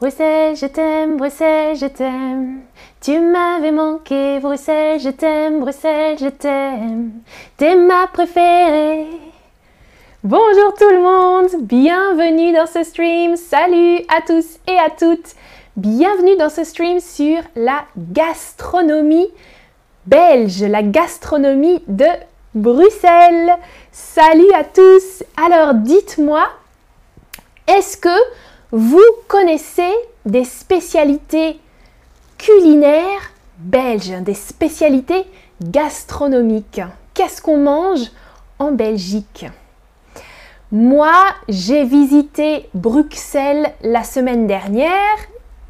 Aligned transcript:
Bruxelles, 0.00 0.56
je 0.56 0.64
t'aime, 0.64 1.18
Bruxelles, 1.18 1.76
je 1.76 1.84
t'aime. 1.84 2.60
Tu 3.02 3.20
m'avais 3.20 3.70
manqué, 3.70 4.38
Bruxelles, 4.40 4.98
je 4.98 5.10
t'aime, 5.10 5.60
Bruxelles, 5.60 6.16
je 6.18 6.28
t'aime. 6.28 7.20
T'es 7.58 7.76
ma 7.76 8.06
préférée. 8.06 9.08
Bonjour 10.24 10.72
tout 10.72 10.88
le 10.88 11.02
monde, 11.02 11.50
bienvenue 11.64 12.54
dans 12.54 12.64
ce 12.66 12.82
stream. 12.82 13.36
Salut 13.36 13.98
à 14.08 14.22
tous 14.26 14.58
et 14.66 14.78
à 14.78 14.88
toutes. 14.88 15.34
Bienvenue 15.76 16.36
dans 16.38 16.48
ce 16.48 16.64
stream 16.64 16.98
sur 16.98 17.42
la 17.54 17.84
gastronomie 17.98 19.28
belge, 20.06 20.62
la 20.62 20.82
gastronomie 20.82 21.84
de 21.88 22.08
Bruxelles. 22.54 23.54
Salut 23.92 24.50
à 24.54 24.64
tous. 24.64 25.24
Alors 25.36 25.74
dites-moi, 25.74 26.48
est-ce 27.68 27.98
que 27.98 28.08
vous 28.72 29.02
connaissez 29.26 29.92
des 30.24 30.44
spécialités 30.44 31.58
culinaires 32.38 33.32
belges, 33.58 34.12
des 34.22 34.34
spécialités 34.34 35.24
gastronomiques. 35.60 36.80
Qu'est-ce 37.14 37.42
qu'on 37.42 37.58
mange 37.58 38.12
en 38.58 38.70
Belgique? 38.70 39.46
Moi, 40.70 41.12
j'ai 41.48 41.84
visité 41.84 42.68
Bruxelles 42.74 43.74
la 43.82 44.04
semaine 44.04 44.46
dernière 44.46 45.16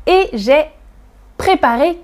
et 0.07 0.29
j'ai 0.35 0.67
préparé 1.39 1.99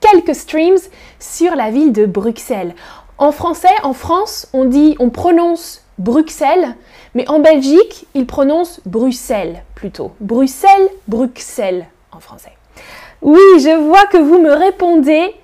quelques 0.00 0.34
streams 0.34 0.78
sur 1.20 1.54
la 1.54 1.70
ville 1.70 1.92
de 1.92 2.06
Bruxelles. 2.06 2.74
En 3.18 3.32
français, 3.32 3.68
en 3.82 3.92
France, 3.92 4.48
on 4.54 4.64
dit, 4.64 4.96
on 4.98 5.10
prononce 5.10 5.82
Bruxelles, 5.98 6.74
mais 7.14 7.28
en 7.28 7.38
Belgique, 7.38 8.06
ils 8.14 8.26
prononcent 8.26 8.80
Bruxelles 8.86 9.62
Bruxelles, 10.20 10.88
Bruxelles 11.08 11.86
en 12.12 12.20
français. 12.20 12.52
Oui, 13.20 13.40
je 13.58 13.76
vois 13.78 14.06
que 14.06 14.18
vous 14.18 14.40
me 14.40 14.52
répondez. 14.52 15.34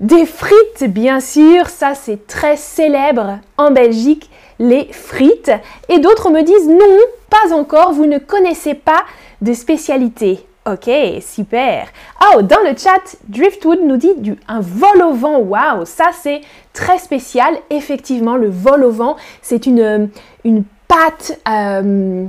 Des 0.00 0.26
frites, 0.26 0.84
bien 0.84 1.18
sûr, 1.20 1.68
ça 1.68 1.94
c'est 1.94 2.26
très 2.26 2.56
célèbre 2.56 3.40
en 3.56 3.72
Belgique, 3.72 4.30
les 4.58 4.92
frites. 4.92 5.50
Et 5.88 5.98
d'autres 5.98 6.30
me 6.30 6.42
disent 6.42 6.68
non, 6.68 6.98
pas 7.28 7.52
encore, 7.52 7.92
vous 7.92 8.06
ne 8.06 8.18
connaissez 8.18 8.74
pas 8.74 9.04
de 9.42 9.52
spécialité. 9.52 10.46
Ok, 10.70 10.90
super. 11.22 11.88
Oh, 12.22 12.42
dans 12.42 12.60
le 12.60 12.76
chat, 12.76 13.16
Driftwood 13.26 13.80
nous 13.82 13.96
dit 13.96 14.14
du, 14.18 14.36
un 14.48 14.60
vol 14.60 15.02
au 15.02 15.14
vent. 15.14 15.38
Waouh, 15.38 15.84
ça 15.86 16.10
c'est 16.12 16.42
très 16.72 16.98
spécial. 16.98 17.56
Effectivement, 17.70 18.36
le 18.36 18.50
vol 18.50 18.84
au 18.84 18.90
vent, 18.90 19.16
c'est 19.40 19.66
une, 19.66 20.10
une 20.44 20.64
pâte 20.86 21.40
euh, 21.48 22.26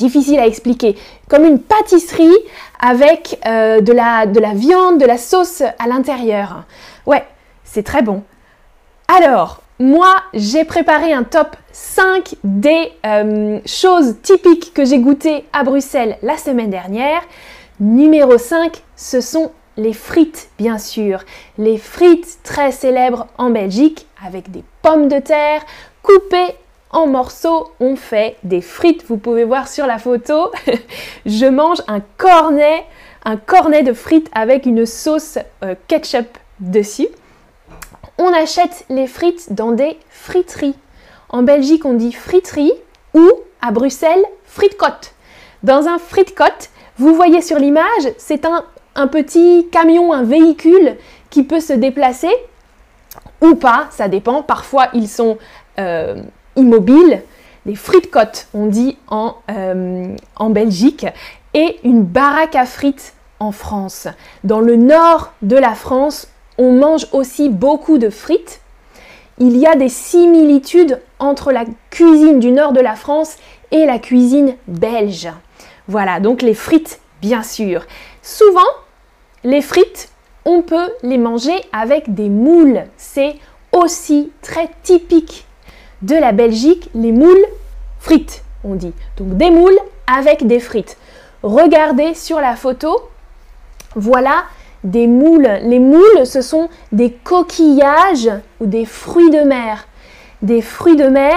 difficile 0.00 0.40
à 0.40 0.46
expliquer, 0.46 0.96
comme 1.28 1.44
une 1.44 1.60
pâtisserie 1.60 2.36
avec 2.80 3.38
euh, 3.46 3.80
de, 3.80 3.92
la, 3.92 4.26
de 4.26 4.40
la 4.40 4.54
viande, 4.54 4.98
de 4.98 5.06
la 5.06 5.18
sauce 5.18 5.62
à 5.62 5.86
l'intérieur. 5.86 6.64
Ouais, 7.06 7.24
c'est 7.64 7.84
très 7.84 8.02
bon. 8.02 8.22
Alors, 9.06 9.60
moi, 9.78 10.16
j'ai 10.34 10.64
préparé 10.64 11.12
un 11.12 11.22
top 11.22 11.56
5 11.72 12.34
des 12.42 12.92
euh, 13.06 13.60
choses 13.66 14.16
typiques 14.22 14.72
que 14.74 14.84
j'ai 14.84 14.98
goûtées 14.98 15.44
à 15.52 15.62
Bruxelles 15.62 16.16
la 16.22 16.36
semaine 16.36 16.70
dernière. 16.70 17.22
Numéro 17.78 18.38
5, 18.38 18.82
ce 18.96 19.20
sont 19.20 19.52
les 19.76 19.92
frites, 19.92 20.50
bien 20.58 20.78
sûr. 20.78 21.20
Les 21.58 21.78
frites 21.78 22.38
très 22.42 22.72
célèbres 22.72 23.26
en 23.38 23.50
Belgique 23.50 24.06
avec 24.26 24.50
des 24.50 24.64
pommes 24.82 25.08
de 25.08 25.18
terre 25.18 25.62
coupées 26.02 26.54
en 26.92 27.06
morceaux, 27.06 27.70
on 27.80 27.96
fait 27.96 28.36
des 28.42 28.60
frites. 28.60 29.04
Vous 29.06 29.16
pouvez 29.16 29.44
voir 29.44 29.68
sur 29.68 29.86
la 29.86 29.98
photo, 29.98 30.50
je 31.26 31.46
mange 31.46 31.78
un 31.86 32.00
cornet, 32.18 32.84
un 33.24 33.36
cornet 33.36 33.82
de 33.82 33.92
frites 33.92 34.28
avec 34.32 34.66
une 34.66 34.86
sauce 34.86 35.38
euh, 35.62 35.74
ketchup 35.88 36.38
dessus. 36.58 37.08
On 38.18 38.32
achète 38.32 38.84
les 38.90 39.06
frites 39.06 39.52
dans 39.52 39.72
des 39.72 39.98
friteries. 40.10 40.74
En 41.28 41.42
Belgique, 41.42 41.84
on 41.84 41.94
dit 41.94 42.12
friterie 42.12 42.72
ou 43.14 43.30
à 43.62 43.70
Bruxelles, 43.70 44.24
frite-côte. 44.44 45.12
Dans 45.62 45.86
un 45.86 45.98
frite-côte, 45.98 46.70
vous 46.98 47.14
voyez 47.14 47.40
sur 47.40 47.58
l'image, 47.58 48.12
c'est 48.18 48.44
un, 48.44 49.06
petit 49.06 49.68
camion, 49.70 50.12
un 50.12 50.24
véhicule 50.24 50.96
qui 51.30 51.44
peut 51.44 51.60
se 51.60 51.72
déplacer 51.72 52.30
ou 53.40 53.54
pas, 53.54 53.86
ça 53.90 54.08
dépend. 54.08 54.42
Parfois, 54.42 54.88
ils 54.92 55.08
sont 55.08 55.38
euh, 55.78 56.22
immobile, 56.56 57.22
des 57.66 57.74
frites 57.74 58.10
côtes, 58.10 58.48
on 58.54 58.66
dit 58.66 58.96
en, 59.08 59.36
euh, 59.50 60.14
en 60.36 60.50
Belgique, 60.50 61.06
et 61.54 61.78
une 61.84 62.02
baraque 62.02 62.56
à 62.56 62.66
frites 62.66 63.14
en 63.38 63.52
France. 63.52 64.08
Dans 64.44 64.60
le 64.60 64.76
nord 64.76 65.32
de 65.42 65.56
la 65.56 65.74
France, 65.74 66.28
on 66.58 66.72
mange 66.72 67.06
aussi 67.12 67.48
beaucoup 67.48 67.98
de 67.98 68.10
frites. 68.10 68.60
Il 69.38 69.56
y 69.56 69.66
a 69.66 69.74
des 69.74 69.88
similitudes 69.88 71.00
entre 71.18 71.50
la 71.50 71.64
cuisine 71.90 72.38
du 72.38 72.52
nord 72.52 72.72
de 72.72 72.80
la 72.80 72.94
France 72.94 73.36
et 73.70 73.86
la 73.86 73.98
cuisine 73.98 74.54
belge. 74.68 75.28
Voilà, 75.88 76.20
donc 76.20 76.42
les 76.42 76.54
frites, 76.54 77.00
bien 77.22 77.42
sûr. 77.42 77.86
Souvent, 78.22 78.60
les 79.42 79.62
frites, 79.62 80.10
on 80.44 80.62
peut 80.62 80.90
les 81.02 81.18
manger 81.18 81.64
avec 81.72 82.14
des 82.14 82.28
moules. 82.28 82.84
C'est 82.96 83.36
aussi 83.72 84.30
très 84.42 84.68
typique 84.82 85.46
de 86.02 86.14
la 86.14 86.32
Belgique, 86.32 86.88
les 86.94 87.12
moules 87.12 87.46
frites, 87.98 88.42
on 88.64 88.74
dit. 88.74 88.92
Donc 89.16 89.36
des 89.36 89.50
moules 89.50 89.78
avec 90.06 90.46
des 90.46 90.60
frites. 90.60 90.96
Regardez 91.42 92.14
sur 92.14 92.40
la 92.40 92.56
photo, 92.56 93.08
voilà 93.94 94.44
des 94.84 95.06
moules. 95.06 95.48
Les 95.62 95.78
moules, 95.78 96.24
ce 96.26 96.42
sont 96.42 96.68
des 96.92 97.12
coquillages 97.12 98.30
ou 98.60 98.66
des 98.66 98.84
fruits 98.84 99.30
de 99.30 99.40
mer. 99.40 99.86
Des 100.42 100.62
fruits 100.62 100.96
de 100.96 101.06
mer, 101.06 101.36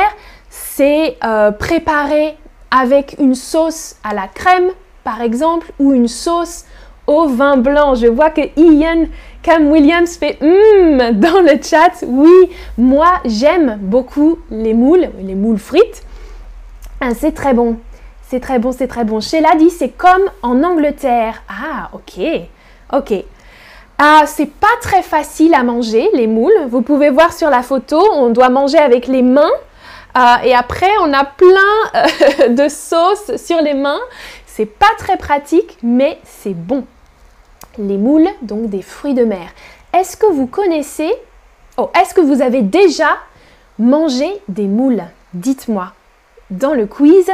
c'est 0.49 1.17
euh, 1.23 1.51
préparé 1.51 2.37
avec 2.71 3.15
une 3.19 3.35
sauce 3.35 3.97
à 4.03 4.13
la 4.13 4.27
crème, 4.27 4.69
par 5.03 5.21
exemple, 5.21 5.71
ou 5.79 5.93
une 5.93 6.07
sauce 6.07 6.65
au 7.07 7.27
vin 7.27 7.57
blanc. 7.57 7.95
Je 7.95 8.07
vois 8.07 8.29
que 8.29 8.41
Ian 8.57 9.05
Cam 9.41 9.69
Williams 9.71 10.17
fait 10.17 10.37
hum 10.41 11.19
dans 11.19 11.41
le 11.41 11.61
chat. 11.61 12.03
Oui, 12.07 12.49
moi 12.77 13.21
j'aime 13.25 13.77
beaucoup 13.81 14.39
les 14.49 14.73
moules, 14.73 15.09
les 15.21 15.35
moules 15.35 15.59
frites. 15.59 16.03
Ah, 17.01 17.11
c'est 17.13 17.33
très 17.33 17.53
bon. 17.53 17.77
C'est 18.29 18.39
très 18.39 18.59
bon, 18.59 18.71
c'est 18.71 18.87
très 18.87 19.03
bon. 19.03 19.19
Sheila 19.19 19.55
dit 19.55 19.69
c'est 19.69 19.89
comme 19.89 20.23
en 20.41 20.63
Angleterre. 20.63 21.43
Ah, 21.49 21.89
ok. 21.93 22.23
Ok. 22.93 23.13
Ah, 23.97 24.23
c'est 24.25 24.49
pas 24.51 24.75
très 24.81 25.01
facile 25.01 25.53
à 25.53 25.63
manger, 25.63 26.09
les 26.13 26.27
moules. 26.27 26.67
Vous 26.69 26.81
pouvez 26.81 27.09
voir 27.09 27.31
sur 27.31 27.49
la 27.49 27.61
photo, 27.61 28.01
on 28.13 28.29
doit 28.29 28.49
manger 28.49 28.77
avec 28.77 29.07
les 29.07 29.21
mains. 29.21 29.51
Ah, 30.15 30.41
et 30.43 30.53
après, 30.53 30.91
on 31.01 31.11
a 31.13 31.23
plein 31.25 31.57
euh, 31.95 32.47
de 32.49 32.67
sauce 32.69 33.35
sur 33.37 33.61
les 33.61 33.73
mains. 33.73 33.99
C'est 34.55 34.67
pas 34.67 34.93
très 34.99 35.17
pratique, 35.17 35.79
mais 35.81 36.19
c'est 36.23 36.53
bon 36.53 36.85
les 37.79 37.97
moules, 37.97 38.27
donc 38.43 38.69
des 38.69 38.83
fruits 38.83 39.15
de 39.15 39.25
mer. 39.25 39.47
Est-ce 39.97 40.15
que 40.15 40.27
vous 40.27 40.45
connaissez, 40.45 41.11
oh, 41.77 41.89
est-ce 41.99 42.13
que 42.13 42.21
vous 42.21 42.43
avez 42.43 42.61
déjà 42.61 43.17
mangé 43.79 44.27
des 44.49 44.67
moules? 44.67 45.01
Dites-moi 45.33 45.93
dans 46.51 46.75
le 46.75 46.85
quiz 46.85 47.31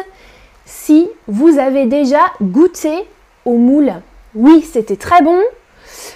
si 0.63 1.09
vous 1.27 1.59
avez 1.59 1.87
déjà 1.87 2.21
goûté 2.41 3.05
aux 3.43 3.57
moules. 3.57 3.95
Oui, 4.33 4.61
c'était 4.61 4.95
très 4.95 5.21
bon. 5.21 5.41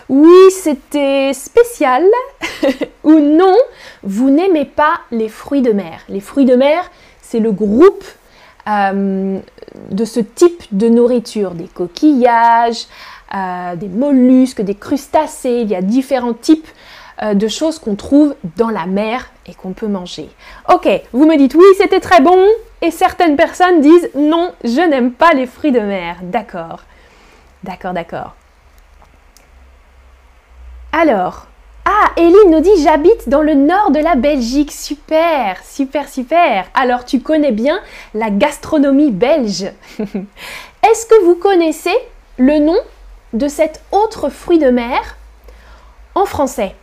Oui, 0.08 0.52
c'était 0.52 1.34
spécial. 1.34 2.06
Ou 3.04 3.20
non, 3.20 3.58
vous 4.04 4.30
n'aimez 4.30 4.64
pas 4.64 5.02
les 5.12 5.28
fruits 5.28 5.64
de 5.64 5.74
mer. 5.74 6.00
Les 6.08 6.22
fruits 6.22 6.46
de 6.46 6.56
mer, 6.56 6.90
c'est 7.22 7.42
le 7.42 7.52
groupe 7.52 8.06
euh, 8.68 9.40
de 9.90 10.06
ce 10.06 10.20
type 10.20 10.64
de 10.72 10.88
nourriture, 10.88 11.52
des 11.52 11.68
coquillages, 11.68 12.86
euh, 13.34 13.76
des 13.76 13.90
mollusques, 13.90 14.62
des 14.62 14.76
crustacés, 14.76 15.60
il 15.62 15.70
y 15.70 15.76
a 15.76 15.82
différents 15.82 16.34
types 16.34 16.68
euh, 17.22 17.34
de 17.34 17.48
choses 17.48 17.80
qu'on 17.80 17.96
trouve 17.96 18.36
dans 18.58 18.70
la 18.70 18.86
mer 18.86 19.32
et 19.46 19.54
qu'on 19.54 19.74
peut 19.74 19.88
manger. 19.88 20.30
Ok, 20.72 20.88
vous 21.12 21.26
me 21.26 21.38
dites 21.38 21.56
oui, 21.56 21.66
c'était 21.78 22.00
très 22.00 22.22
bon, 22.22 22.48
et 22.82 22.92
certaines 22.92 23.36
personnes 23.36 23.82
disent 23.82 24.10
non, 24.16 24.54
je 24.64 24.82
n'aime 24.82 25.12
pas 25.12 25.34
les 25.34 25.46
fruits 25.46 25.72
de 25.72 25.80
mer. 25.80 26.18
D'accord, 26.22 26.84
d'accord, 27.64 27.94
d'accord. 27.94 28.36
Alors, 30.92 31.48
ah, 31.86 32.12
Eline 32.16 32.50
nous 32.50 32.62
dit 32.62 32.82
j'habite 32.82 33.28
dans 33.28 33.42
le 33.42 33.56
nord 33.56 33.92
de 33.92 34.00
la 34.00 34.16
Belgique. 34.16 34.72
Super, 34.72 35.62
super, 35.64 36.08
super. 36.08 36.66
Alors 36.74 37.04
tu 37.04 37.20
connais 37.20 37.52
bien 37.52 37.82
la 38.14 38.30
gastronomie 38.30 39.12
belge. 39.12 39.66
Est-ce 40.00 41.06
que 41.06 41.26
vous 41.26 41.36
connaissez 41.36 41.96
le 42.38 42.60
nom 42.60 42.78
de 43.34 43.48
cet 43.48 43.82
autre 43.92 44.30
fruit 44.30 44.60
de 44.60 44.70
mer 44.70 45.18
en 46.16 46.26
français? 46.26 46.76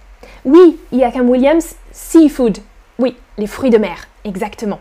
Oui, 0.45 0.79
Iacam 0.93 1.29
Williams, 1.31 1.77
seafood. 1.93 2.59
Oui, 2.99 3.17
les 3.39 3.47
fruits 3.47 3.71
de 3.71 3.79
mer, 3.79 4.07
exactement. 4.25 4.81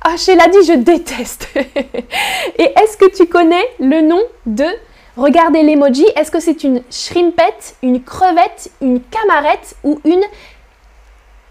Ah, 0.00 0.16
Sheila 0.16 0.48
dit 0.48 0.64
je 0.66 0.72
déteste. 0.72 1.48
Et 2.58 2.72
est-ce 2.82 2.96
que 2.96 3.14
tu 3.14 3.26
connais 3.26 3.64
le 3.78 4.00
nom 4.00 4.22
de 4.46 4.66
Regardez 5.16 5.62
l'emoji. 5.62 6.06
Est-ce 6.16 6.30
que 6.30 6.40
c'est 6.40 6.64
une 6.64 6.82
shrimpette, 6.90 7.76
une 7.82 8.02
crevette, 8.02 8.70
une 8.80 9.00
camarette 9.02 9.76
ou 9.84 10.00
une 10.04 10.22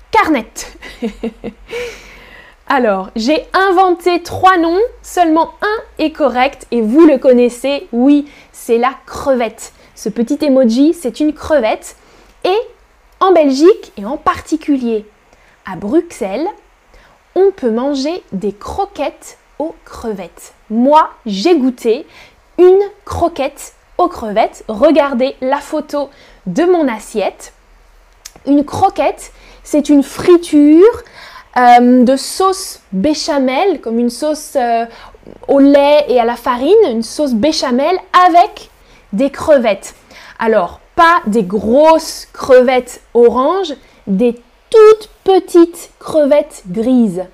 carnette? 0.10 0.78
Alors, 2.68 3.10
j'ai 3.16 3.46
inventé 3.54 4.24
trois 4.24 4.58
noms, 4.58 4.80
seulement 5.04 5.54
un 5.62 6.04
est 6.04 6.12
correct 6.12 6.66
et 6.72 6.82
vous 6.82 7.06
le 7.06 7.18
connaissez, 7.18 7.88
oui, 7.92 8.28
c'est 8.52 8.78
la 8.78 8.94
crevette. 9.06 9.74
Ce 9.94 10.10
petit 10.10 10.44
emoji, 10.44 10.94
c'est 10.94 11.20
une 11.20 11.34
crevette. 11.34 11.98
Et 12.46 12.58
en 13.20 13.34
Belgique, 13.34 13.92
et 13.98 14.06
en 14.06 14.18
particulier 14.18 15.06
à 15.72 15.76
Bruxelles, 15.76 16.48
on 17.36 17.52
peut 17.52 17.72
manger 17.72 18.24
des 18.32 18.54
croquettes 18.54 19.38
aux 19.60 19.76
crevettes. 19.86 20.54
Moi, 20.70 21.12
j'ai 21.26 21.58
goûté 21.58 22.08
une 22.58 22.82
croquette 23.06 23.74
aux 23.98 24.08
crevettes. 24.08 24.64
Regardez 24.68 25.36
la 25.42 25.60
photo 25.60 26.10
de 26.46 26.64
mon 26.64 26.88
assiette. 26.88 27.54
Une 28.46 28.66
croquette, 28.66 29.32
c'est 29.64 29.90
une 29.90 30.04
friture 30.04 31.04
euh, 31.58 32.04
de 32.04 32.16
sauce 32.16 32.80
béchamel, 32.92 33.82
comme 33.82 34.00
une 34.00 34.10
sauce 34.10 34.54
euh, 34.56 34.86
au 35.48 35.60
lait 35.60 36.06
et 36.08 36.20
à 36.20 36.26
la 36.26 36.36
farine, 36.36 36.74
une 36.90 37.04
sauce 37.04 37.34
béchamel 37.34 37.96
avec 38.28 38.70
des 39.14 39.30
crevettes. 39.30 39.94
Alors, 40.40 40.80
pas 40.96 41.22
des 41.28 41.44
grosses 41.44 42.28
crevettes 42.34 43.02
oranges, 43.14 43.74
des 44.08 44.42
toutes 44.70 45.10
petites 45.24 45.92
crevettes 46.00 46.64
grises. 46.68 47.26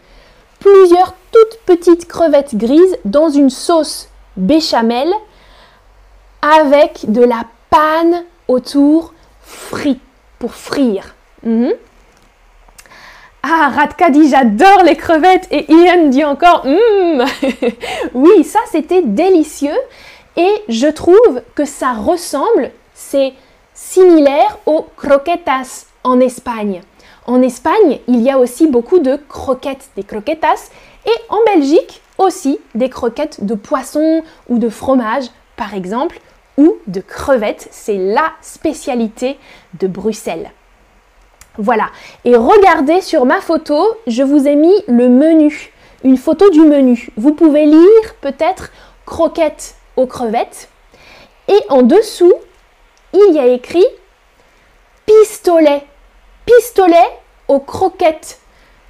Plusieurs 0.60 1.14
toutes 1.31 1.60
petites 1.66 2.08
crevettes 2.08 2.56
grises 2.56 2.98
dans 3.06 3.30
une 3.30 3.50
sauce 3.50 4.10
béchamel 4.38 5.10
avec 6.42 7.12
de 7.12 7.24
la 7.24 7.44
panne 7.69 8.24
autour 8.48 9.13
frit 9.42 10.00
pour 10.39 10.54
frire. 10.54 11.16
Mhm. 11.44 11.74
Ah, 13.44 13.72
Radka 13.74 14.10
dit 14.10 14.30
j'adore 14.30 14.84
les 14.84 14.95
crevettes 14.95 15.48
et 15.51 15.72
Ian 15.72 16.07
dit 16.07 16.24
encore 16.24 16.66
hum. 16.66 17.24
oui, 18.13 18.44
ça 18.44 18.60
c'était 18.72 19.01
délicieux 19.04 19.78
et 20.36 20.51
je 20.69 20.88
trouve 20.88 21.42
que 21.56 21.66
ça 21.66 21.94
ressemble, 21.94 22.72
c'est 22.94 23.33
similaire 23.74 24.57
aux 24.66 24.86
croquetas 24.98 25.86
en 26.04 26.19
Espagne. 26.19 26.81
En 27.25 27.42
Espagne, 27.42 28.00
il 28.07 28.22
y 28.22 28.30
a 28.30 28.38
aussi 28.38 28.68
beaucoup 28.68 29.00
de 29.00 29.19
croquettes, 29.28 29.90
des 29.95 30.04
croquetas, 30.04 30.69
et 31.06 31.22
en 31.30 31.40
Belgique 31.45 32.01
aussi 32.18 32.60
des 32.75 32.90
croquettes 32.90 33.46
de 33.46 33.56
poisson 33.56 34.24
ou 34.50 34.58
de 34.58 34.69
fromage, 34.69 35.25
par 35.56 35.74
exemple, 35.74 36.19
ou 36.58 36.75
de 36.88 37.02
crevettes. 37.02 37.68
C'est 37.72 37.98
la 37.98 38.31
spécialité 38.42 39.38
de 39.80 39.88
Bruxelles. 39.88 40.52
Voilà. 41.58 41.90
Et 42.25 42.36
regardez 42.36 43.02
sur 43.02 43.25
ma 43.25 43.42
photo, 43.42 43.84
je 44.06 44.24
vous 44.24 44.48
ai 44.48 44.56
mis 44.56 44.75
le 44.88 45.10
menu, 45.10 45.72
une 46.04 46.18
photo 46.18 46.50
du 46.50 46.62
menu. 46.62 47.10
Vous 47.18 47.34
pouvez 47.34 47.66
lire 47.66 48.16
peut-être 48.22 48.72
croquettes 49.06 49.75
aux 49.96 50.06
crevettes. 50.06 50.69
Et 51.48 51.60
en 51.69 51.81
dessous, 51.81 52.34
il 53.14 53.34
y 53.34 53.40
a 53.40 53.48
écrit 53.48 53.86
pistolet. 55.06 55.84
Pistolet 56.46 57.10
aux 57.48 57.60
croquettes 57.60 58.40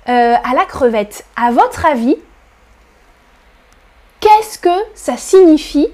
euh, 0.10 0.36
à 0.44 0.54
la 0.54 0.66
crevette. 0.66 1.26
À 1.36 1.52
votre 1.52 1.86
avis, 1.86 2.18
qu'est-ce 4.28 4.60
que 4.60 4.84
ça 4.94 5.16
signifie 5.16 5.88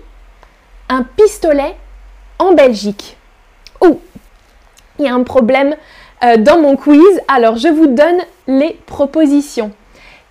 un 0.89 1.03
pistolet 1.03 1.75
en 2.39 2.53
Belgique? 2.53 3.15
Oh, 3.79 4.01
il 4.97 5.05
y 5.05 5.07
a 5.07 5.13
un 5.13 5.23
problème 5.23 5.75
euh, 6.23 6.37
dans 6.37 6.59
mon 6.59 6.75
quiz. 6.75 7.21
Alors, 7.27 7.57
je 7.57 7.67
vous 7.67 7.85
donne 7.85 8.21
les 8.47 8.73
propositions. 8.87 9.71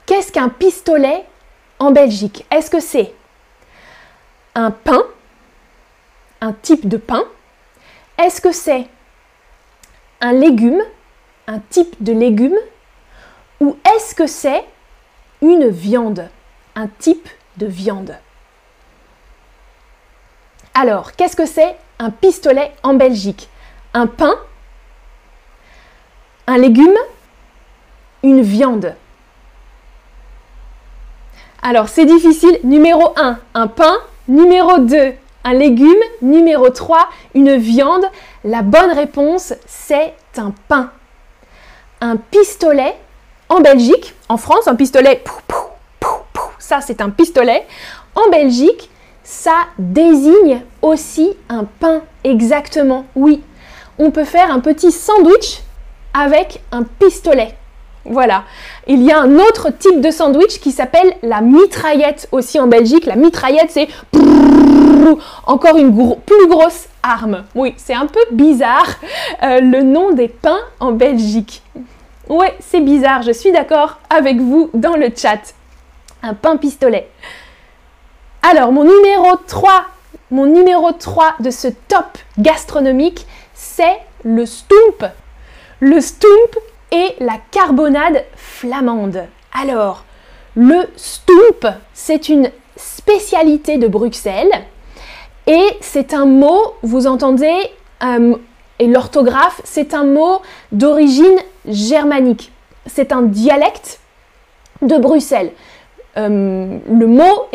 Qu'est-ce 0.05 0.33
qu'un 0.33 0.49
pistolet 0.49 1.25
en 1.79 1.93
Belgique? 1.93 2.45
Est-ce 2.51 2.71
que 2.71 2.81
c'est 2.81 3.15
un 4.57 4.73
pain 4.73 5.05
Un 6.41 6.53
type 6.55 6.89
de 6.89 6.97
pain? 6.97 7.23
Est-ce 8.19 8.41
que 8.41 8.51
c'est 8.51 8.87
un 10.21 10.33
légume 10.33 10.83
Un 11.47 11.61
type 11.71 12.03
de 12.03 12.13
légume? 12.13 12.59
Ou 13.61 13.77
est-ce 13.95 14.13
que 14.17 14.27
c'est 14.27 14.65
une 15.41 15.69
viande 15.69 16.29
Un 16.75 16.89
type 16.89 17.29
de 17.57 17.67
viande 17.67 18.17
alors, 20.75 21.13
qu'est-ce 21.13 21.37
que 21.37 21.45
c'est 21.45 21.77
un 21.99 22.09
pistolet 22.09 22.73
en 22.83 22.95
Belgique? 22.95 23.51
Un 23.93 24.07
pain 24.07 24.35
un 26.47 26.59
légume, 26.59 26.97
une 28.23 28.43
viande. 28.43 28.95
Alors, 31.63 31.89
c'est 31.89 32.05
difficile. 32.05 32.59
Numéro 32.65 33.13
1, 33.17 33.39
un 33.55 33.67
pain. 33.69 33.95
Numéro 34.29 34.79
2, 34.79 35.13
un 35.45 35.53
légume. 35.53 36.03
Numéro 36.21 36.69
3, 36.69 37.09
une 37.35 37.57
viande. 37.57 38.05
La 38.45 38.63
bonne 38.63 38.91
réponse, 38.93 39.55
c'est 39.67 40.15
un 40.37 40.53
pain. 40.69 40.91
Un 42.01 42.17
pistolet 42.17 42.97
en 43.49 43.61
Belgique, 43.61 44.15
en 44.29 44.37
France, 44.37 44.67
un 44.67 44.75
pistolet, 44.75 45.23
ça 46.63 46.81
c'est 46.81 47.01
un 47.01 47.11
pistolet. 47.11 47.67
En 48.15 48.31
Belgique, 48.31 48.89
ça 49.25 49.67
désigne 49.79 50.63
aussi 50.81 51.37
un 51.49 51.65
pain, 51.65 52.03
exactement, 52.25 53.05
oui. 53.17 53.43
On 53.99 54.11
peut 54.11 54.25
faire 54.25 54.51
un 54.51 54.61
petit 54.61 54.93
sandwich 54.93 55.61
avec 56.15 56.63
un 56.71 56.85
pistolet. 56.85 57.55
Voilà. 58.05 58.45
Il 58.87 59.03
y 59.03 59.13
a 59.13 59.21
un 59.21 59.39
autre 59.39 59.71
type 59.71 60.01
de 60.01 60.11
sandwich 60.11 60.59
qui 60.61 60.73
s'appelle 60.73 61.15
la 61.23 61.41
mitraillette 61.41 62.29
aussi 62.33 62.59
en 62.59 62.67
Belgique. 62.67 63.07
La 63.07 63.17
mitraillette, 63.17 63.71
c'est 63.71 63.89
encore 65.47 65.77
une 65.77 66.17
plus 66.25 66.49
grosse 66.49 66.87
arme. 67.03 67.45
Oui, 67.55 67.75
c'est 67.77 67.95
un 67.95 68.07
peu 68.07 68.21
bizarre 68.33 68.87
euh, 69.43 69.61
le 69.61 69.83
nom 69.83 70.13
des 70.13 70.29
pains 70.29 70.61
en 70.81 70.93
Belgique. 70.93 71.63
Ouais, 72.29 72.55
c'est 72.61 72.81
bizarre, 72.81 73.23
je 73.23 73.33
suis 73.33 73.53
d'accord 73.53 73.99
avec 74.11 74.41
vous 74.41 74.71
dans 74.75 74.97
le 74.97 75.09
chat. 75.15 75.55
Un 76.23 76.35
pain 76.35 76.57
pistolet. 76.57 77.09
Alors, 78.43 78.73
mon 78.73 78.85
numéro 78.85 79.37
3, 79.47 79.85
mon 80.31 80.47
numéro 80.47 80.93
3 80.93 81.37
de 81.41 81.51
ce 81.51 81.69
top 81.69 82.19
gastronomique, 82.39 83.27
c'est 83.55 83.99
le 84.25 84.47
stoomp 84.47 85.13
le 85.83 86.01
stump 86.01 86.57
et 86.93 87.17
la 87.19 87.39
carbonade 87.51 88.25
flamande. 88.37 89.27
Alors, 89.53 90.05
le 90.55 90.89
stump, 90.95 91.67
c'est 91.93 92.29
une 92.29 92.53
spécialité 92.77 93.79
de 93.79 93.89
Bruxelles 93.89 94.53
et 95.49 95.67
c'est 95.81 96.15
un 96.15 96.25
mot, 96.25 96.75
vous 96.85 97.09
entendez, 97.09 97.53
euh, 98.05 98.37
et 98.79 98.87
l'orthographe, 98.87 99.61
c'est 99.65 99.93
un 99.93 100.05
mot 100.05 100.41
d'origine 100.71 101.39
germanique. 101.67 102.53
C'est 102.87 103.11
un 103.11 103.23
dialecte 103.23 103.99
de 104.83 104.97
Bruxelles. 104.99 105.51
Euh, 106.17 106.79
le 106.91 107.07
mot 107.07 107.47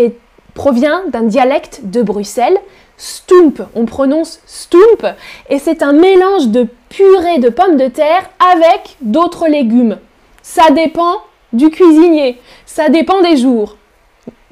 provient 0.54 1.04
d'un 1.10 1.24
dialecte 1.24 1.82
de 1.84 2.02
Bruxelles 2.02 2.58
Stump, 2.98 3.62
on 3.76 3.86
prononce 3.86 4.40
Stump, 4.48 5.06
et 5.50 5.60
c'est 5.60 5.84
un 5.84 5.94
mélange 5.94 6.48
de 6.48 6.68
purée 6.90 7.38
de 7.38 7.50
pommes 7.50 7.78
de 7.78 7.88
terre 7.88 8.28
avec 8.54 8.98
d'autres 9.02 9.48
légumes. 9.48 10.00
Ça 10.42 10.72
dépend 10.72 11.18
du 11.54 11.70
cuisinier, 11.70 12.40
ça 12.66 12.90
dépend 12.90 13.22
des 13.22 13.38
jours. 13.38 13.78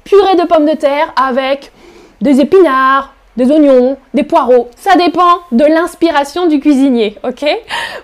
Purée 0.03 0.35
de 0.35 0.43
pommes 0.43 0.67
de 0.67 0.75
terre 0.75 1.11
avec 1.15 1.71
des 2.21 2.39
épinards, 2.39 3.15
des 3.35 3.49
oignons, 3.51 3.97
des 4.13 4.23
poireaux. 4.23 4.69
Ça 4.77 4.95
dépend 4.95 5.39
de 5.51 5.65
l'inspiration 5.65 6.45
du 6.45 6.59
cuisinier, 6.59 7.17
ok? 7.23 7.45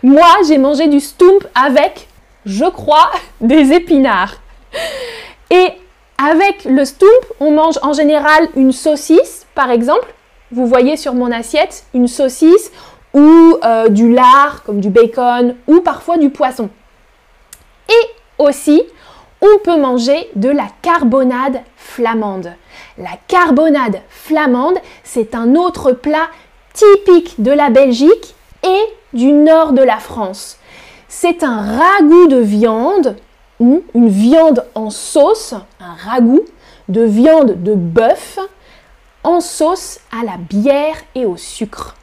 Moi, 0.01 0.27
j'ai 0.47 0.57
mangé 0.57 0.87
du 0.87 0.99
stump 0.99 1.45
avec, 1.53 2.07
je 2.47 2.65
crois, 2.65 3.11
des 3.41 3.73
épinards. 3.73 4.37
Avec 6.23 6.65
le 6.65 6.85
stump, 6.85 7.09
on 7.39 7.51
mange 7.51 7.79
en 7.81 7.93
général 7.93 8.47
une 8.55 8.71
saucisse, 8.71 9.47
par 9.55 9.71
exemple, 9.71 10.13
vous 10.51 10.67
voyez 10.67 10.97
sur 10.97 11.13
mon 11.13 11.31
assiette 11.31 11.85
une 11.93 12.07
saucisse 12.07 12.71
ou 13.13 13.57
euh, 13.63 13.89
du 13.89 14.13
lard 14.13 14.63
comme 14.63 14.81
du 14.81 14.89
bacon 14.89 15.55
ou 15.67 15.81
parfois 15.81 16.17
du 16.17 16.29
poisson. 16.29 16.69
Et 17.89 18.43
aussi, 18.43 18.83
on 19.41 19.59
peut 19.63 19.79
manger 19.79 20.29
de 20.35 20.49
la 20.49 20.67
carbonade 20.81 21.61
flamande. 21.75 22.53
La 22.97 23.11
carbonade 23.27 24.01
flamande, 24.09 24.77
c'est 25.03 25.33
un 25.33 25.55
autre 25.55 25.93
plat 25.93 26.27
typique 26.73 27.41
de 27.41 27.51
la 27.51 27.69
Belgique 27.69 28.35
et 28.63 28.81
du 29.13 29.31
nord 29.31 29.73
de 29.73 29.81
la 29.81 29.97
France. 29.97 30.57
C'est 31.07 31.43
un 31.43 31.61
ragoût 31.61 32.27
de 32.27 32.37
viande 32.37 33.15
une 33.61 34.09
viande 34.09 34.65
en 34.75 34.89
sauce, 34.89 35.53
un 35.79 35.93
ragoût 36.09 36.45
de 36.89 37.03
viande 37.03 37.63
de 37.63 37.73
bœuf 37.73 38.39
en 39.23 39.39
sauce 39.39 39.99
à 40.11 40.25
la 40.25 40.37
bière 40.37 40.95
et 41.15 41.25
au 41.25 41.37
sucre. 41.37 41.95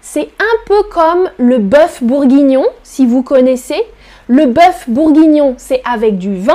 C'est 0.00 0.28
un 0.38 0.56
peu 0.66 0.82
comme 0.92 1.30
le 1.38 1.58
bœuf 1.58 2.02
bourguignon, 2.02 2.64
si 2.82 3.06
vous 3.06 3.22
connaissez. 3.22 3.82
Le 4.28 4.46
bœuf 4.46 4.84
bourguignon, 4.88 5.54
c'est 5.58 5.82
avec 5.84 6.18
du 6.18 6.36
vin. 6.36 6.52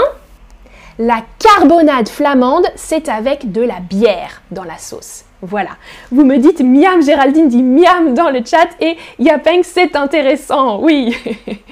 La 0.98 1.24
carbonade 1.39 2.10
flamande, 2.10 2.67
c'est 2.75 3.10
avec 3.10 3.51
de 3.51 3.62
la 3.62 3.79
bière 3.79 4.41
dans 4.51 4.63
la 4.63 4.77
sauce. 4.77 5.24
Voilà. 5.41 5.72
Vous 6.12 6.25
me 6.25 6.38
dites 6.38 6.62
miam, 6.62 7.01
Géraldine 7.01 7.48
dit 7.48 7.63
miam 7.63 8.13
dans 8.13 8.29
le 8.29 8.41
chat 8.46 8.67
et 8.81 8.98
Yapeng, 9.17 9.62
c'est 9.63 9.96
intéressant. 9.96 10.79
Oui. 10.81 11.15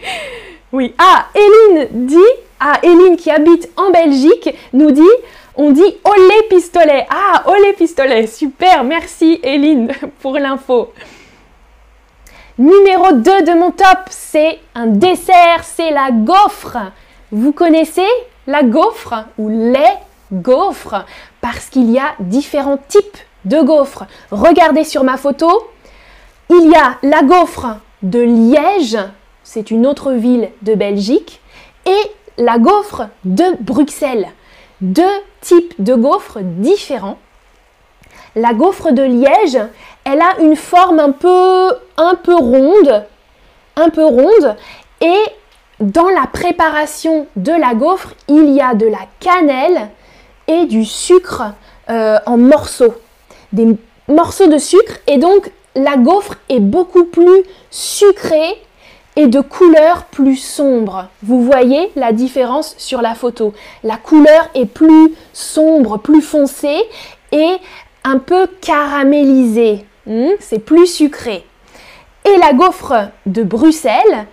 oui. 0.72 0.94
Ah, 0.98 1.28
Eline 1.36 1.88
dit, 2.08 2.18
ah, 2.60 2.80
Eline 2.84 3.18
qui 3.18 3.32
habite 3.32 3.70
en 3.76 3.92
Belgique, 3.92 4.54
nous 4.74 4.92
dit, 4.92 5.02
on 5.56 5.72
dit 5.72 5.96
olé 6.04 6.48
pistolet. 6.50 7.06
Ah, 7.10 7.44
olé 7.48 7.74
pistolet. 7.74 8.28
Super. 8.28 8.84
Merci, 8.84 9.40
Eline, 9.44 9.92
pour 10.22 10.38
l'info. 10.38 10.92
Numéro 12.58 13.12
2 13.12 13.22
de 13.44 13.60
mon 13.60 13.72
top, 13.72 14.00
c'est 14.10 14.60
un 14.74 14.88
dessert, 14.88 15.64
c'est 15.64 15.92
la 15.92 16.10
gaufre. 16.12 16.78
Vous 17.32 17.52
connaissez 17.52 18.08
la 18.48 18.64
gaufre 18.64 19.26
ou 19.38 19.50
les 19.50 19.94
gaufres? 20.32 21.06
Parce 21.40 21.70
qu'il 21.70 21.92
y 21.92 22.00
a 22.00 22.16
différents 22.20 22.80
types 22.88 23.18
de 23.46 23.62
gaufres. 23.62 24.06
Regardez 24.32 24.84
sur 24.84 25.04
ma 25.04 25.18
photo, 25.18 25.70
il 26.50 26.72
y 26.72 26.76
a 26.76 26.98
la 27.04 27.22
gaufre 27.22 27.78
de 28.02 28.20
Liège, 28.20 28.98
c'est 29.44 29.72
une 29.72 29.86
autre 29.86 30.14
ville 30.14 30.50
de 30.62 30.76
Belgique, 30.76 31.42
et 31.86 32.12
la 32.38 32.58
gaufre 32.58 33.10
de 33.26 33.44
Bruxelles. 33.62 34.28
Deux 34.82 35.04
types 35.42 35.74
de 35.80 35.96
gaufres 35.96 36.40
différents. 36.42 37.18
La 38.36 38.54
gaufre 38.54 38.92
de 38.92 39.02
Liège, 39.02 39.60
elle 40.04 40.22
a 40.22 40.40
une 40.40 40.56
forme 40.56 41.00
un 41.00 41.12
peu, 41.12 41.72
ronde, 42.36 43.06
et 45.02 45.18
dans 45.80 46.10
la 46.10 46.28
préparation 46.32 47.28
de 47.36 47.52
la 47.52 47.74
gaufre, 47.74 48.14
il 48.28 48.50
y 48.50 48.62
a 48.62 48.74
de 48.74 48.88
la 48.88 49.06
cannelle 49.20 49.90
et 50.48 50.66
du 50.66 50.86
sucre 50.86 51.44
euh, 51.90 52.18
en 52.26 52.38
morceaux 52.38 52.94
des 53.54 53.78
morceaux 54.08 54.48
de 54.48 54.58
sucre 54.58 55.00
et 55.08 55.18
donc 55.18 55.52
la 55.76 55.98
gaufre 55.98 56.36
est 56.50 56.60
beaucoup 56.60 57.06
plus 57.06 57.44
sucrée 57.70 58.62
et 59.18 59.28
de 59.28 59.42
couleur 59.42 60.06
plus 60.06 60.38
sombre. 60.38 61.10
Vous 61.24 61.44
voyez 61.44 61.92
la 61.96 62.14
différence 62.14 62.76
sur 62.78 63.02
la 63.02 63.16
photo. 63.16 63.54
La 63.84 63.98
couleur 63.98 64.48
est 64.54 64.68
plus 64.68 65.14
sombre, 65.34 65.98
plus 65.98 66.22
foncée 66.22 66.84
et 67.32 67.58
un 68.04 68.20
peu 68.20 68.48
caramélisée. 68.62 69.84
Hmm, 70.06 70.30
c'est 70.40 70.60
plus 70.60 70.86
sucré. 70.86 71.44
Et 72.26 72.38
la 72.38 72.54
gaufre 72.54 73.10
de 73.26 73.42
Bruxelles, 73.42 74.28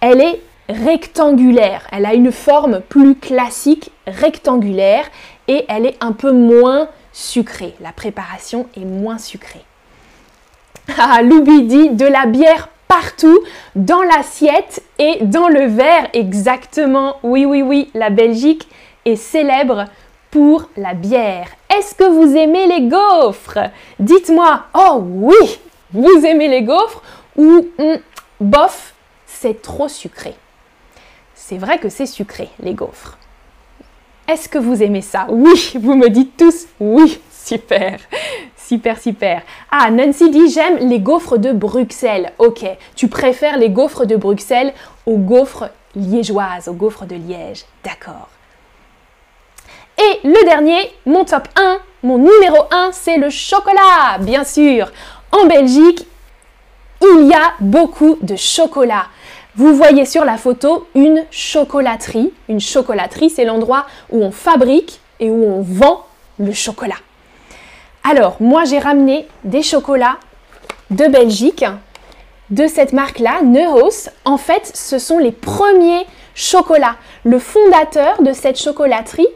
elle 0.00 0.22
est 0.22 0.40
rectangulaire. 0.70 1.86
Elle 1.92 2.06
a 2.06 2.14
une 2.14 2.32
forme 2.32 2.80
plus 2.80 3.16
classique, 3.16 3.92
rectangulaire, 4.06 5.04
et 5.48 5.66
elle 5.68 5.84
est 5.84 5.96
un 6.00 6.12
peu 6.12 6.32
moins 6.32 6.88
sucré. 7.12 7.74
La 7.80 7.92
préparation 7.92 8.68
est 8.74 8.86
moins 8.86 9.18
sucrée. 9.18 9.64
Ah, 10.98 11.22
Loubi 11.22 11.62
dit 11.64 11.90
de 11.90 12.06
la 12.06 12.26
bière 12.26 12.68
partout, 12.90 13.38
dans 13.76 14.02
l'assiette 14.02 14.82
et 14.98 15.18
dans 15.22 15.48
le 15.48 15.66
verre. 15.66 16.08
Exactement. 16.12 17.18
Oui, 17.22 17.44
oui, 17.44 17.62
oui, 17.62 17.88
la 17.94 18.10
Belgique 18.10 18.68
est 19.04 19.14
célèbre 19.14 19.84
pour 20.32 20.68
la 20.76 20.94
bière. 20.94 21.46
Est-ce 21.74 21.94
que 21.94 22.04
vous 22.04 22.36
aimez 22.36 22.66
les 22.66 22.88
gaufres? 22.88 23.70
Dites-moi, 24.00 24.64
oh 24.74 25.02
oui, 25.04 25.60
vous 25.92 26.26
aimez 26.26 26.48
les 26.48 26.62
gaufres 26.62 27.02
ou 27.36 27.64
hmm, 27.78 27.96
bof, 28.40 28.92
c'est 29.24 29.62
trop 29.62 29.86
sucré? 29.86 30.34
C'est 31.34 31.58
vrai 31.58 31.78
que 31.78 31.88
c'est 31.88 32.06
sucré, 32.06 32.48
les 32.60 32.74
gaufres. 32.74 33.18
Est-ce 34.26 34.48
que 34.48 34.58
vous 34.58 34.82
aimez 34.82 35.02
ça? 35.02 35.26
Oui, 35.28 35.72
vous 35.80 35.94
me 35.94 36.08
dites 36.08 36.36
tous 36.36 36.66
oui, 36.80 37.20
super. 37.30 38.00
Super, 38.70 39.00
super. 39.00 39.42
Ah, 39.72 39.90
Nancy 39.90 40.30
dit 40.30 40.48
j'aime 40.48 40.76
les 40.88 41.00
gaufres 41.00 41.38
de 41.38 41.50
Bruxelles. 41.50 42.30
Ok, 42.38 42.64
tu 42.94 43.08
préfères 43.08 43.58
les 43.58 43.68
gaufres 43.68 44.06
de 44.06 44.14
Bruxelles 44.14 44.72
aux 45.06 45.16
gaufres 45.16 45.70
liégeoises, 45.96 46.68
aux 46.68 46.74
gaufres 46.74 47.04
de 47.04 47.16
Liège. 47.16 47.64
D'accord. 47.82 48.28
Et 49.98 50.20
le 50.22 50.44
dernier, 50.44 50.92
mon 51.04 51.24
top 51.24 51.48
1, 51.56 51.78
mon 52.04 52.18
numéro 52.18 52.58
1, 52.70 52.90
c'est 52.92 53.16
le 53.16 53.28
chocolat, 53.28 54.18
bien 54.20 54.44
sûr. 54.44 54.92
En 55.32 55.46
Belgique, 55.46 56.06
il 57.02 57.26
y 57.26 57.34
a 57.34 57.54
beaucoup 57.58 58.18
de 58.22 58.36
chocolat. 58.36 59.06
Vous 59.56 59.74
voyez 59.74 60.06
sur 60.06 60.24
la 60.24 60.36
photo 60.36 60.86
une 60.94 61.24
chocolaterie. 61.32 62.32
Une 62.48 62.60
chocolaterie, 62.60 63.30
c'est 63.30 63.44
l'endroit 63.44 63.86
où 64.10 64.22
on 64.22 64.30
fabrique 64.30 65.00
et 65.18 65.28
où 65.28 65.44
on 65.44 65.60
vend 65.60 66.06
le 66.38 66.52
chocolat. 66.52 66.94
Alors, 68.04 68.36
moi 68.40 68.64
j'ai 68.64 68.78
ramené 68.78 69.26
des 69.44 69.62
chocolats 69.62 70.18
de 70.90 71.06
Belgique, 71.06 71.64
de 72.50 72.66
cette 72.66 72.92
marque-là, 72.92 73.42
Neuhaus. 73.42 74.08
En 74.24 74.36
fait, 74.36 74.70
ce 74.74 74.98
sont 74.98 75.18
les 75.18 75.32
premiers 75.32 76.06
chocolats. 76.34 76.96
Le 77.24 77.38
fondateur 77.38 78.22
de 78.22 78.32
cette 78.32 78.60
chocolaterie, 78.60 79.28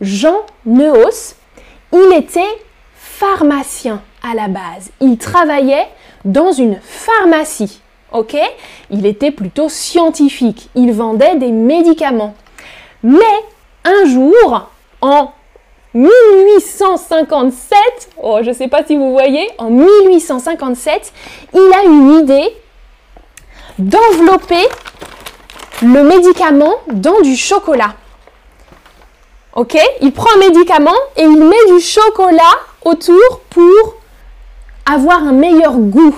Jean 0.00 0.44
Neuhaus, 0.66 1.34
il 1.92 2.12
était 2.14 2.40
pharmacien 2.94 4.02
à 4.22 4.34
la 4.34 4.48
base. 4.48 4.90
Il 5.00 5.16
travaillait 5.16 5.88
dans 6.24 6.52
une 6.52 6.78
pharmacie 6.82 7.80
ok? 8.12 8.36
Il 8.90 9.06
était 9.06 9.30
plutôt 9.30 9.68
scientifique, 9.68 10.70
il 10.74 10.92
vendait 10.92 11.36
des 11.36 11.52
médicaments. 11.52 12.34
Mais 13.02 13.18
un 13.84 14.06
jour, 14.06 14.70
en 15.00 15.32
1857, 15.94 18.10
oh, 18.22 18.40
je 18.42 18.50
ne 18.50 18.54
sais 18.54 18.68
pas 18.68 18.84
si 18.84 18.96
vous 18.96 19.12
voyez, 19.12 19.48
en 19.58 19.70
1857, 19.70 21.12
il 21.54 21.72
a 21.74 21.84
une 21.84 22.20
idée 22.20 22.54
d'envelopper 23.78 24.66
le 25.82 26.02
médicament 26.02 26.74
dans 26.92 27.20
du 27.20 27.36
chocolat. 27.36 27.94
Ok? 29.54 29.78
Il 30.02 30.12
prend 30.12 30.28
un 30.36 30.38
médicament 30.38 30.96
et 31.16 31.22
il 31.22 31.44
met 31.44 31.74
du 31.74 31.80
chocolat 31.80 32.42
autour 32.84 33.40
pour 33.50 33.94
avoir 34.86 35.22
un 35.22 35.32
meilleur 35.32 35.74
goût 35.74 36.16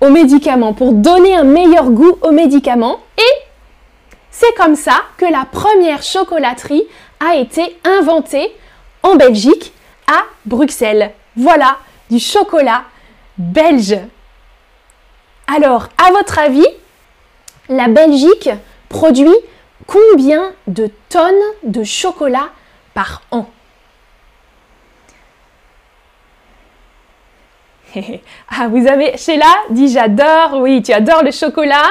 aux 0.00 0.10
médicaments, 0.10 0.72
pour 0.72 0.92
donner 0.92 1.36
un 1.36 1.44
meilleur 1.44 1.90
goût 1.90 2.18
aux 2.22 2.32
médicaments. 2.32 3.00
Et 3.18 3.44
c'est 4.30 4.54
comme 4.54 4.76
ça 4.76 5.02
que 5.18 5.26
la 5.26 5.46
première 5.50 6.02
chocolaterie 6.02 6.86
a 7.20 7.36
été 7.36 7.78
inventée 7.84 8.50
en 9.02 9.14
Belgique, 9.14 9.72
à 10.06 10.22
Bruxelles. 10.44 11.12
Voilà, 11.36 11.76
du 12.10 12.18
chocolat 12.18 12.84
belge. 13.38 13.98
Alors, 15.46 15.88
à 15.98 16.10
votre 16.10 16.38
avis, 16.38 16.66
la 17.68 17.88
Belgique 17.88 18.50
produit 18.88 19.34
combien 19.86 20.52
de 20.66 20.90
tonnes 21.08 21.34
de 21.62 21.84
chocolat 21.84 22.48
par 22.94 23.22
an? 23.30 23.46
Ah, 28.52 28.68
vous 28.68 28.86
avez 28.86 29.16
Sheila 29.16 29.46
dit 29.70 29.88
j'adore, 29.88 30.60
oui, 30.60 30.82
tu 30.82 30.92
adores 30.92 31.22
le 31.24 31.30
chocolat. 31.30 31.90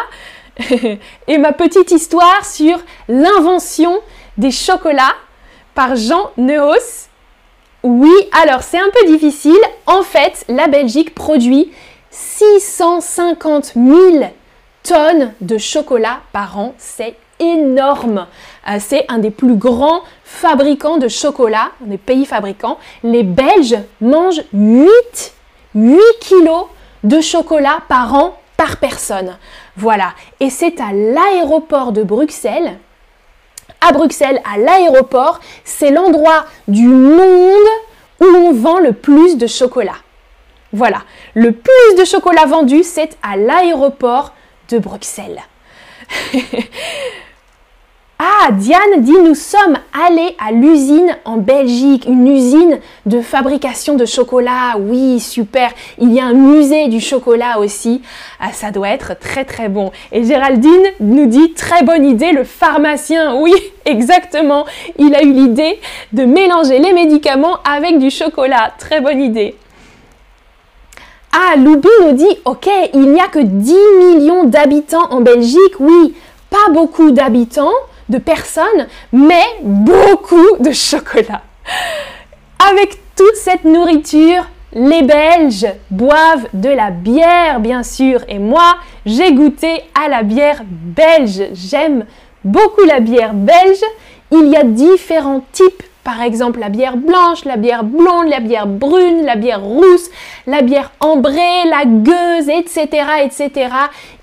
Et 1.27 1.37
ma 1.37 1.53
petite 1.53 1.91
histoire 1.91 2.45
sur 2.45 2.79
l'invention 3.07 3.99
des 4.39 4.51
chocolats 4.51 5.15
par 5.75 5.95
Jean 5.95 6.31
Neuhaus. 6.37 7.07
Oui, 7.83 8.11
alors 8.43 8.63
c'est 8.63 8.79
un 8.79 8.89
peu 8.91 9.07
difficile. 9.07 9.59
En 9.85 10.01
fait, 10.01 10.43
la 10.47 10.67
Belgique 10.67 11.13
produit 11.13 11.71
650 12.09 13.73
000 13.75 14.31
tonnes 14.83 15.33
de 15.41 15.57
chocolat 15.57 16.21
par 16.33 16.57
an. 16.57 16.73
C'est 16.77 17.15
énorme. 17.39 18.25
Euh, 18.67 18.77
c'est 18.79 19.05
un 19.07 19.19
des 19.19 19.29
plus 19.29 19.55
grands 19.55 20.01
fabricants 20.23 20.97
de 20.97 21.07
chocolat, 21.07 21.71
des 21.81 21.97
pays 21.97 22.25
fabricants. 22.25 22.79
Les 23.03 23.23
Belges 23.23 23.77
mangent 24.01 24.43
8 24.53 24.89
8 25.75 25.99
kilos 26.19 26.65
de 27.03 27.21
chocolat 27.21 27.79
par 27.87 28.13
an 28.15 28.37
par 28.57 28.77
personne. 28.77 29.37
Voilà. 29.77 30.13
Et 30.39 30.49
c'est 30.49 30.81
à 30.81 30.91
l'aéroport 30.91 31.91
de 31.91 32.03
Bruxelles. 32.03 32.77
À 33.81 33.91
Bruxelles, 33.91 34.41
à 34.51 34.57
l'aéroport, 34.57 35.39
c'est 35.63 35.91
l'endroit 35.91 36.45
du 36.67 36.87
monde 36.87 37.67
où 38.19 38.25
on 38.25 38.51
vend 38.51 38.79
le 38.79 38.93
plus 38.93 39.37
de 39.37 39.47
chocolat. 39.47 39.95
Voilà. 40.73 41.03
Le 41.33 41.51
plus 41.51 41.95
de 41.97 42.05
chocolat 42.05 42.45
vendu, 42.45 42.83
c'est 42.83 43.17
à 43.23 43.37
l'aéroport 43.37 44.33
de 44.69 44.77
Bruxelles. 44.79 45.41
Ah, 48.21 48.51
Diane 48.51 48.99
dit 48.99 49.13
nous 49.13 49.33
sommes 49.33 49.77
allés 49.93 50.35
à 50.45 50.51
l'usine 50.51 51.15
en 51.23 51.37
Belgique, 51.37 52.03
une 52.05 52.27
usine 52.27 52.79
de 53.05 53.21
fabrication 53.21 53.95
de 53.95 54.05
chocolat. 54.05 54.75
Oui, 54.77 55.21
super. 55.21 55.71
Il 55.99 56.11
y 56.11 56.19
a 56.19 56.25
un 56.25 56.33
musée 56.33 56.89
du 56.89 56.99
chocolat 56.99 57.59
aussi. 57.59 58.01
Ah, 58.41 58.51
ça 58.51 58.71
doit 58.71 58.89
être 58.89 59.17
très 59.17 59.45
très 59.45 59.69
bon. 59.69 59.93
Et 60.11 60.25
Géraldine 60.25 60.87
nous 60.99 61.27
dit 61.27 61.53
très 61.53 61.81
bonne 61.83 62.05
idée, 62.05 62.33
le 62.33 62.43
pharmacien. 62.43 63.35
Oui, 63.35 63.53
exactement. 63.85 64.65
Il 64.97 65.15
a 65.15 65.23
eu 65.23 65.31
l'idée 65.31 65.79
de 66.11 66.25
mélanger 66.25 66.79
les 66.79 66.91
médicaments 66.91 67.59
avec 67.63 67.99
du 67.99 68.09
chocolat. 68.09 68.73
Très 68.77 68.99
bonne 68.99 69.21
idée. 69.21 69.55
Ah, 71.31 71.55
Loubi 71.55 71.87
nous 72.01 72.13
dit, 72.13 72.37
ok, 72.43 72.67
il 72.93 73.11
n'y 73.13 73.21
a 73.21 73.27
que 73.27 73.39
10 73.39 73.75
millions 73.97 74.43
d'habitants 74.43 75.09
en 75.09 75.21
Belgique. 75.21 75.79
Oui, 75.79 76.15
pas 76.49 76.73
beaucoup 76.73 77.11
d'habitants, 77.11 77.71
de 78.09 78.17
personnes, 78.17 78.87
mais 79.11 79.45
beaucoup 79.61 80.57
de 80.59 80.71
chocolat. 80.71 81.41
Avec 82.71 82.97
toute 83.15 83.35
cette 83.35 83.63
nourriture, 83.63 84.47
les 84.73 85.01
Belges 85.01 85.67
boivent 85.89 86.47
de 86.53 86.69
la 86.69 86.91
bière, 86.91 87.59
bien 87.59 87.83
sûr. 87.83 88.21
Et 88.27 88.39
moi, 88.39 88.75
j'ai 89.05 89.33
goûté 89.33 89.83
à 89.99 90.09
la 90.09 90.23
bière 90.23 90.61
belge. 90.67 91.41
J'aime 91.53 92.05
beaucoup 92.43 92.83
la 92.83 92.99
bière 92.99 93.33
belge. 93.33 93.81
Il 94.31 94.49
y 94.49 94.55
a 94.55 94.63
différents 94.63 95.43
types 95.51 95.83
par 96.09 96.23
exemple 96.23 96.59
la 96.59 96.69
bière 96.69 96.97
blanche, 96.97 97.45
la 97.45 97.55
bière 97.55 97.83
blonde, 97.83 98.29
la 98.29 98.39
bière 98.39 98.65
brune, 98.65 99.25
la 99.25 99.35
bière 99.35 99.61
rousse, 99.61 100.09
la 100.47 100.63
bière 100.63 100.91
ambrée, 101.01 101.65
la 101.69 101.85
gueuse, 101.85 102.49
etc., 102.49 102.87
etc. 103.23 103.69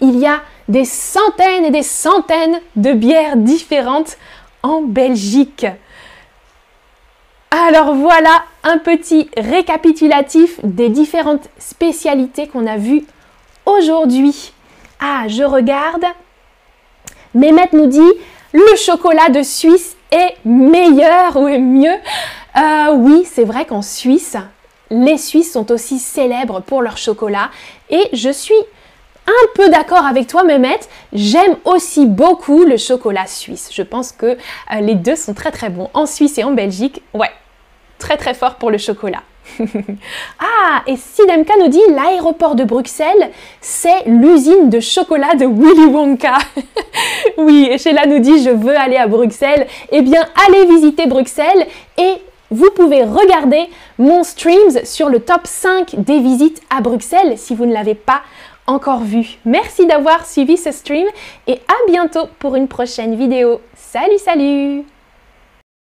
Il 0.01 0.19
y 0.19 0.27
a 0.27 0.41
des 0.69 0.85
centaines 0.85 1.65
et 1.65 1.71
des 1.71 1.83
centaines 1.83 2.61
de 2.75 2.93
bières 2.93 3.37
différentes 3.37 4.17
en 4.63 4.83
Belgique. 4.83 5.67
Alors 7.51 7.95
voilà 7.95 8.45
un 8.65 8.79
petit 8.79 9.31
récapitulatif 9.37 10.59
des 10.63 10.89
différentes 10.89 11.49
spécialités 11.59 12.49
qu'on 12.49 12.67
a 12.67 12.77
vues 12.77 13.05
aujourd'hui. 13.65 14.53
Ah, 15.01 15.25
je 15.29 15.43
regarde. 15.43 16.05
Mehmet 17.35 17.69
nous 17.73 17.87
dit 17.87 18.13
le 18.53 18.77
chocolat 18.77 19.29
de 19.29 19.43
Suisse 19.43 19.97
est 20.11 20.37
meilleur 20.45 21.37
ou 21.37 21.47
est 21.49 21.59
mieux? 21.59 21.97
Euh, 22.57 22.95
oui, 22.95 23.27
c'est 23.31 23.45
vrai 23.45 23.67
qu'en 23.67 23.83
Suisse, 23.83 24.37
les 24.91 25.19
Suisses 25.19 25.53
sont 25.53 25.71
aussi 25.71 25.99
célèbres 25.99 26.61
pour 26.61 26.81
leur 26.81 26.97
chocolat 26.97 27.51
et 27.91 28.09
je 28.13 28.31
suis 28.31 28.55
un 29.27 29.47
peu 29.55 29.69
d'accord 29.69 30.05
avec 30.05 30.27
toi, 30.27 30.45
Mehmet. 30.45 30.81
J'aime 31.13 31.57
aussi 31.65 32.07
beaucoup 32.07 32.65
le 32.65 32.77
chocolat 32.77 33.27
suisse. 33.27 33.71
Je 33.73 33.83
pense 33.83 34.13
que 34.13 34.27
euh, 34.27 34.37
les 34.81 34.95
deux 34.95 35.17
sont 35.17 35.35
très 35.35 35.51
très 35.51 35.71
bons. 35.71 35.91
En 35.95 36.07
Suisse 36.07 36.39
et 36.39 36.45
en 36.45 36.53
Belgique, 36.53 37.03
ouais, 37.15 37.31
très 37.99 38.17
très 38.17 38.35
fort 38.35 38.57
pour 38.57 38.71
le 38.71 38.79
chocolat. 38.79 39.23
ah, 40.41 40.83
et 40.87 40.97
Sidemka 40.97 41.55
nous 41.61 41.69
dit 41.69 41.81
l'aéroport 41.95 42.57
de 42.57 42.65
Bruxelles, 42.65 43.31
c'est 43.61 44.05
l'usine 44.07 44.71
de 44.71 44.81
chocolat 44.81 45.35
de 45.35 45.47
Willy 45.47 45.87
Wonka. 45.87 46.39
oui, 47.39 47.69
et 47.71 47.79
Sheila 47.79 48.07
nous 48.07 48.19
dit 48.19 48.43
je 48.43 48.51
veux 48.51 48.77
aller 48.77 48.97
à 48.97 49.07
Bruxelles. 49.07 49.67
Eh 49.91 50.03
bien, 50.03 50.23
allez 50.49 50.67
visiter 50.67 51.07
Bruxelles 51.07 51.67
et 51.99 52.15
vous 52.51 52.71
pouvez 52.75 53.03
regarder 53.03 53.69
mon 53.99 54.23
streams 54.23 54.85
sur 54.85 55.09
le 55.09 55.21
top 55.21 55.43
5 55.45 55.97
des 55.99 56.21
visites 56.21 56.63
à 56.71 56.81
Bruxelles 56.81 57.39
si 57.39 57.55
vous 57.55 57.67
ne 57.67 57.73
l'avez 57.73 57.95
pas 57.95 58.23
encore 58.67 59.01
vu. 59.01 59.39
Merci 59.45 59.87
d'avoir 59.87 60.27
suivi 60.27 60.57
ce 60.57 60.73
stream 60.73 61.07
et 61.47 61.61
à 61.69 61.91
bientôt 61.91 62.27
pour 62.39 62.57
une 62.57 62.69
prochaine 62.69 63.17
vidéo. 63.17 63.61
Salut, 63.75 64.19
salut 64.19 64.96